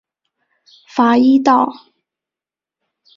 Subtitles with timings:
[0.87, 1.71] 法伊岛。